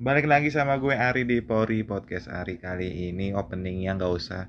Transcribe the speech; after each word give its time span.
Balik 0.00 0.32
lagi 0.32 0.48
sama 0.48 0.80
gue 0.80 0.96
Ari 0.96 1.28
di 1.28 1.44
Pori 1.44 1.84
Podcast 1.84 2.32
Ari 2.32 2.56
kali 2.56 3.12
ini 3.12 3.36
openingnya 3.36 4.00
nggak 4.00 4.12
usah 4.16 4.48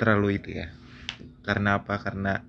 terlalu 0.00 0.40
itu 0.40 0.56
ya. 0.56 0.72
Karena 1.44 1.76
apa? 1.76 2.00
Karena 2.00 2.40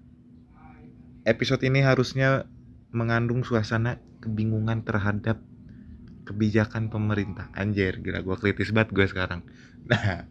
episode 1.27 1.59
ini 1.67 1.83
harusnya 1.83 2.47
mengandung 2.95 3.43
suasana 3.43 3.99
kebingungan 4.23 4.87
terhadap 4.87 5.43
kebijakan 6.23 6.87
pemerintah. 6.87 7.51
Anjir, 7.51 7.99
gila 7.99 8.23
gue 8.23 8.35
kritis 8.39 8.71
banget 8.71 8.95
gue 8.95 9.03
sekarang. 9.03 9.43
Nah, 9.83 10.23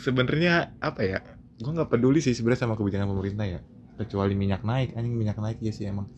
sebenarnya 0.00 0.72
apa 0.80 1.04
ya? 1.04 1.20
Gue 1.60 1.76
nggak 1.76 1.92
peduli 1.92 2.24
sih 2.24 2.32
sebenarnya 2.32 2.64
sama 2.64 2.80
kebijakan 2.80 3.12
pemerintah 3.12 3.44
ya. 3.44 3.60
Kecuali 4.00 4.32
minyak 4.32 4.64
naik, 4.64 4.96
anjing 4.96 5.12
minyak 5.12 5.36
naik 5.36 5.60
ya 5.60 5.76
sih 5.76 5.84
emang. 5.84 6.08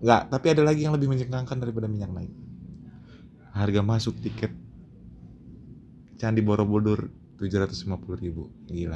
Nggak, 0.00 0.32
tapi 0.32 0.46
ada 0.56 0.64
lagi 0.64 0.88
yang 0.88 0.96
lebih 0.96 1.12
mencengangkan 1.12 1.60
daripada 1.60 1.84
minyak 1.84 2.08
naik 2.16 2.32
harga 3.52 3.80
masuk 3.84 4.16
tiket 4.20 4.52
Candi 6.16 6.38
Borobudur 6.38 7.10
750 7.42 8.22
ribu. 8.22 8.46
Gila. 8.70 8.94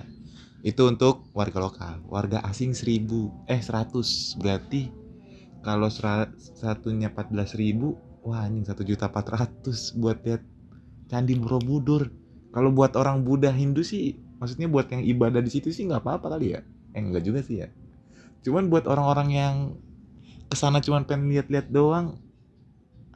Itu 0.62 0.87
untuk 0.87 1.27
warga 1.34 1.59
lokal. 1.59 1.98
Warga 2.06 2.38
asing 2.46 2.70
1000 2.70 3.51
eh 3.51 3.59
100 3.59 4.38
berarti 4.38 4.95
kalau 5.66 5.91
satunya 5.91 7.10
14 7.10 7.59
ribu 7.59 7.98
wah 8.23 8.46
anjing 8.46 8.62
1 8.62 8.79
juta 8.87 9.10
400 9.10 9.98
buat 9.98 10.23
lihat 10.23 10.42
Candi 11.10 11.34
Borobudur. 11.34 12.15
Kalau 12.54 12.70
buat 12.70 12.95
orang 12.95 13.27
Buddha 13.27 13.51
Hindu 13.51 13.82
sih 13.82 14.15
maksudnya 14.38 14.70
buat 14.70 14.87
yang 14.95 15.02
ibadah 15.02 15.43
di 15.43 15.51
situ 15.51 15.74
sih 15.74 15.91
nggak 15.91 16.07
apa-apa 16.07 16.38
kali 16.38 16.54
ya. 16.54 16.62
Eh 16.95 17.02
enggak 17.02 17.27
juga 17.27 17.43
sih 17.43 17.66
ya. 17.66 17.68
Cuman 18.46 18.70
buat 18.70 18.87
orang-orang 18.87 19.29
yang 19.34 19.54
ke 20.46 20.54
sana 20.54 20.79
cuman 20.79 21.02
pengen 21.10 21.27
lihat-lihat 21.34 21.74
doang 21.74 22.23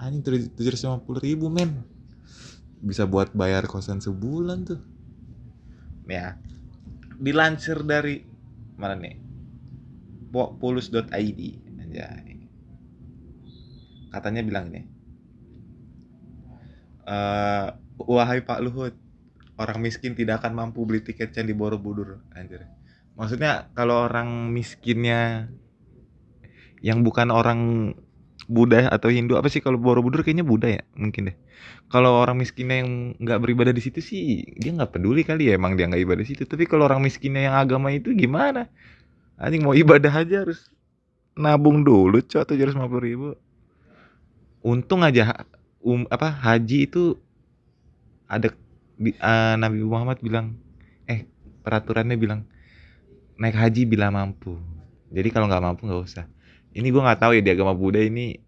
anjing 0.00 0.24
tujuh 0.24 0.72
ratus 0.72 0.88
lima 0.88 1.04
puluh 1.04 1.20
ribu 1.20 1.52
men. 1.52 1.84
Bisa 2.80 3.04
buat 3.04 3.36
bayar 3.36 3.68
kosan 3.68 4.00
sebulan 4.00 4.64
tuh. 4.64 4.80
Ya. 6.08 6.40
Dilansir 7.20 7.84
dari 7.84 8.24
mana 8.80 8.96
nih? 8.96 9.20
Polus.id 10.32 11.10
aja 11.10 12.06
katanya 14.10 14.42
bilang 14.46 14.70
ini. 14.70 14.82
Uh, 17.02 17.74
wahai 17.98 18.42
Pak 18.46 18.62
Luhut 18.62 18.94
orang 19.58 19.82
miskin 19.82 20.14
tidak 20.14 20.40
akan 20.40 20.54
mampu 20.54 20.86
beli 20.86 21.02
tiket 21.02 21.34
Candi 21.34 21.50
Borobudur 21.50 22.22
anjir. 22.30 22.64
Maksudnya 23.18 23.74
kalau 23.74 24.06
orang 24.06 24.54
miskinnya 24.54 25.50
yang 26.80 27.02
bukan 27.02 27.28
orang 27.34 27.92
Buddha 28.50 28.90
atau 28.90 29.06
Hindu 29.14 29.38
apa 29.38 29.46
sih? 29.46 29.62
Kalau 29.62 29.78
Borobudur 29.78 30.26
kayaknya 30.26 30.42
Buddha 30.42 30.66
ya 30.66 30.82
mungkin 30.98 31.30
deh. 31.30 31.36
Kalau 31.86 32.18
orang 32.18 32.34
miskinnya 32.34 32.82
yang 32.82 33.14
nggak 33.14 33.38
beribadah 33.38 33.70
di 33.70 33.78
situ 33.78 34.02
sih 34.02 34.42
dia 34.58 34.74
nggak 34.74 34.98
peduli 34.98 35.22
kali 35.22 35.46
ya 35.46 35.54
emang 35.54 35.78
dia 35.78 35.86
nggak 35.86 36.02
ibadah 36.02 36.22
di 36.26 36.34
situ. 36.34 36.42
Tapi 36.50 36.66
kalau 36.66 36.90
orang 36.90 36.98
miskinnya 36.98 37.46
yang 37.46 37.56
agama 37.56 37.94
itu 37.94 38.10
gimana? 38.10 38.66
Anjing 39.38 39.62
mau 39.62 39.72
ibadah 39.72 40.10
aja 40.10 40.42
harus 40.42 40.66
nabung 41.38 41.86
dulu 41.86 42.18
cok 42.18 42.50
tujuh 42.50 42.74
ratus 42.74 42.98
ribu. 42.98 43.38
Untung 44.66 45.06
aja 45.06 45.46
um, 45.80 46.04
apa 46.10 46.28
haji 46.28 46.90
itu 46.90 47.16
ada 48.26 48.50
uh, 48.50 49.54
Nabi 49.56 49.80
Muhammad 49.80 50.18
bilang 50.20 50.58
eh 51.06 51.24
peraturannya 51.62 52.18
bilang 52.18 52.50
naik 53.38 53.54
haji 53.54 53.86
bila 53.86 54.10
mampu. 54.10 54.58
Jadi 55.14 55.28
kalau 55.30 55.46
nggak 55.46 55.64
mampu 55.64 55.86
nggak 55.86 56.02
usah 56.02 56.26
ini 56.76 56.88
gue 56.90 57.02
nggak 57.02 57.20
tahu 57.20 57.32
ya 57.34 57.42
di 57.42 57.50
agama 57.50 57.74
Buddha 57.74 57.98
ini 57.98 58.38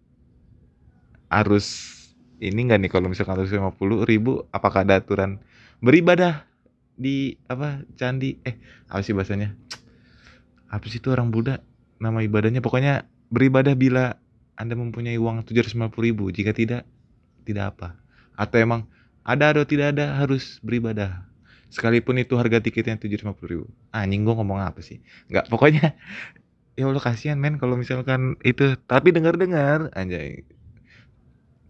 harus 1.33 1.99
ini 2.43 2.59
nggak 2.67 2.79
nih? 2.83 2.91
Kalau 2.91 3.07
misalkan 3.07 3.39
harus 3.39 3.51
lima 3.55 3.71
puluh 3.71 4.03
ribu 4.03 4.47
apakah 4.51 4.83
ada 4.83 4.99
aturan 4.99 5.39
beribadah 5.79 6.47
di 6.95 7.39
apa 7.51 7.83
candi? 7.99 8.39
Eh 8.43 8.59
apa 8.91 9.01
sih 9.03 9.15
bahasanya? 9.15 9.55
Apa 10.71 10.87
sih 10.91 10.99
itu 10.99 11.11
orang 11.11 11.31
Buddha? 11.31 11.63
Nama 12.03 12.19
ibadahnya 12.27 12.59
pokoknya 12.59 13.07
beribadah 13.31 13.79
bila 13.79 14.19
anda 14.59 14.75
mempunyai 14.75 15.17
uang 15.17 15.47
tujuh 15.47 15.63
ratus 15.63 15.75
lima 15.79 15.89
puluh 15.89 16.11
ribu. 16.11 16.31
Jika 16.35 16.51
tidak 16.51 16.83
tidak 17.47 17.79
apa. 17.79 17.99
Atau 18.35 18.59
emang 18.59 18.91
ada 19.23 19.55
atau 19.55 19.63
tidak 19.63 19.95
ada 19.95 20.19
harus 20.19 20.59
beribadah. 20.67 21.27
Sekalipun 21.73 22.21
itu 22.21 22.37
harga 22.37 22.61
tiketnya 22.61 22.99
tujuh 22.99 23.17
ratus 23.17 23.25
lima 23.25 23.35
puluh 23.39 23.49
ribu. 23.49 23.67
Anjing 23.95 24.27
gue 24.27 24.35
ngomong 24.35 24.61
apa 24.61 24.83
sih? 24.83 25.01
Nggak 25.31 25.47
pokoknya 25.47 25.95
ya 26.77 26.89
Allah 26.89 27.03
kasihan 27.05 27.37
men 27.37 27.61
kalau 27.61 27.77
misalkan 27.77 28.37
itu. 28.45 28.77
Tapi 28.89 29.13
dengar-dengar 29.13 29.93
anjay 29.93 30.45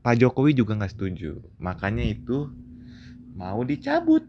Pak 0.03 0.19
Jokowi 0.19 0.59
juga 0.59 0.75
nggak 0.75 0.99
setuju. 0.99 1.39
Makanya 1.63 2.03
itu 2.03 2.51
mau 3.39 3.63
dicabut 3.63 4.27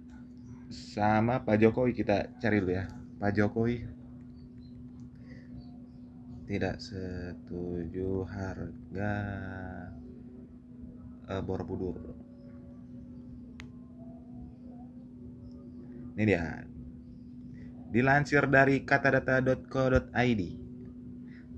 sama 0.69 1.41
Pak 1.41 1.57
Jokowi. 1.57 1.97
Kita 1.97 2.29
cari 2.37 2.61
dulu 2.61 2.73
ya. 2.77 2.85
Pak 3.17 3.31
Jokowi. 3.33 3.77
Tidak 6.45 6.75
setuju 6.77 8.29
harga 8.29 9.13
uh, 11.25 11.41
Borobudur. 11.41 11.97
Ini 16.13 16.23
dia. 16.29 16.61
Dilansir 17.89 18.45
dari 18.45 18.85
katadata.co.id 18.85 20.62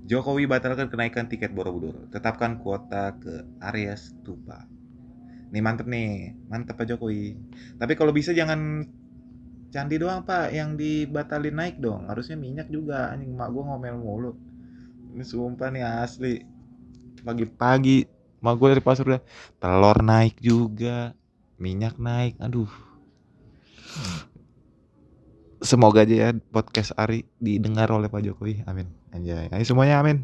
Jokowi 0.06 0.46
batalkan 0.46 0.86
kenaikan 0.86 1.26
tiket 1.26 1.50
Borobudur, 1.50 2.06
tetapkan 2.14 2.62
kuota 2.62 3.18
ke 3.18 3.42
area 3.58 3.98
stupa. 3.98 4.62
Nih 5.50 5.58
mantep 5.58 5.90
nih, 5.90 6.30
mantep 6.46 6.78
Pak 6.78 6.86
Jokowi. 6.86 7.34
Tapi 7.74 7.92
kalau 7.98 8.14
bisa 8.14 8.30
jangan 8.30 8.86
candi 9.74 9.98
doang 9.98 10.22
Pak, 10.22 10.54
yang 10.54 10.78
dibatalin 10.78 11.58
naik 11.58 11.82
dong. 11.82 12.06
Harusnya 12.06 12.38
minyak 12.38 12.70
juga, 12.70 13.10
anjing 13.10 13.34
mak 13.34 13.50
gue 13.50 13.62
ngomel 13.66 13.98
mulu. 13.98 14.32
Ini 15.10 15.24
sumpah 15.26 15.74
nih 15.74 15.82
asli. 15.82 16.38
Pagi-pagi 17.26 18.06
mak 18.38 18.54
gue 18.62 18.78
dari 18.78 18.82
pasar 18.86 19.04
udah 19.10 19.22
telur 19.58 19.98
naik 20.06 20.38
juga, 20.38 21.18
minyak 21.58 21.98
naik, 21.98 22.38
aduh 22.38 22.70
semoga 25.66 26.06
aja 26.06 26.14
ya 26.14 26.28
podcast 26.54 26.94
Ari 26.94 27.26
didengar 27.42 27.90
oleh 27.90 28.06
Pak 28.06 28.22
Jokowi. 28.22 28.62
Amin. 28.70 28.86
Anjay. 29.10 29.50
Ayo 29.50 29.64
semuanya 29.66 29.98
amin. 29.98 30.22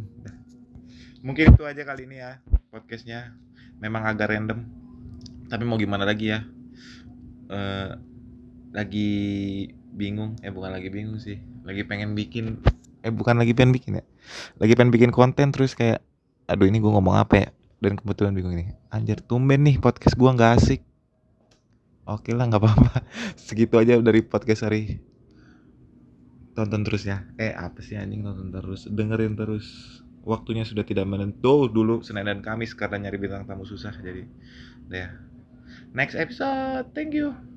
Mungkin 1.21 1.59
itu 1.59 1.63
aja 1.67 1.83
kali 1.83 2.07
ini 2.07 2.23
ya 2.23 2.39
podcastnya. 2.71 3.35
Memang 3.83 4.07
agak 4.07 4.31
random. 4.31 4.63
Tapi 5.51 5.63
mau 5.67 5.77
gimana 5.77 6.07
lagi 6.07 6.31
ya? 6.31 6.47
Uh, 7.51 7.99
lagi 8.71 9.11
bingung. 9.93 10.39
Eh 10.47 10.55
bukan 10.55 10.71
lagi 10.71 10.89
bingung 10.89 11.19
sih. 11.19 11.43
Lagi 11.67 11.83
pengen 11.83 12.15
bikin. 12.15 12.63
Eh 13.03 13.11
bukan 13.11 13.37
lagi 13.37 13.53
pengen 13.53 13.75
bikin 13.75 13.99
ya. 13.99 14.05
Lagi 14.63 14.79
pengen 14.79 14.95
bikin 14.95 15.11
konten 15.11 15.51
terus 15.51 15.75
kayak. 15.75 16.01
Aduh 16.47 16.71
ini 16.71 16.79
gue 16.79 16.89
ngomong 16.89 17.19
apa 17.19 17.35
ya? 17.37 17.49
Dan 17.83 17.99
kebetulan 17.99 18.33
bingung 18.33 18.55
nih. 18.55 18.71
Anjir 18.95 19.19
tumben 19.21 19.67
nih 19.67 19.83
podcast 19.83 20.15
gue 20.15 20.31
nggak 20.31 20.53
asik. 20.63 20.81
Oke 22.07 22.31
lah 22.31 22.47
nggak 22.47 22.63
apa-apa. 22.63 23.03
Segitu 23.51 23.75
aja 23.83 23.99
dari 23.99 24.23
podcast 24.23 24.67
hari 24.67 25.12
tonton 26.53 26.83
terus 26.85 27.09
ya? 27.09 27.27
Eh 27.41 27.53
apa 27.53 27.81
sih 27.81 27.99
anjing 27.99 28.25
nonton 28.25 28.53
terus? 28.53 28.87
Dengerin 28.89 29.35
terus. 29.35 29.67
Waktunya 30.23 30.63
sudah 30.63 30.87
tidak 30.87 31.11
menentu 31.11 31.67
dulu 31.67 31.99
Senin 32.07 32.31
dan 32.31 32.47
Kamis 32.47 32.79
karena 32.79 33.09
nyari 33.09 33.19
bintang 33.19 33.43
tamu 33.43 33.67
susah 33.67 33.91
jadi 33.99 34.23
ya. 34.87 35.11
Next 35.91 36.15
episode. 36.15 36.95
Thank 36.95 37.19
you 37.19 37.35